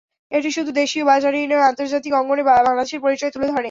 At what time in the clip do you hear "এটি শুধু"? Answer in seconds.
0.31-0.71